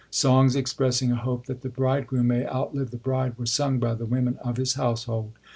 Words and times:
Songs 0.09 0.55
expressing 0.55 1.11
a 1.11 1.15
hope 1.15 1.45
that 1.45 1.61
the 1.61 1.69
bridegroom 1.69 2.25
may 2.29 2.43
outlive 2.47 2.89
the 2.89 2.97
bride, 2.97 3.37
were 3.37 3.45
sung 3.45 3.77
by 3.77 3.93
the 3.93 4.07
women 4.07 4.37
of 4.43 4.57
his 4.57 4.73
household. 4.73 5.33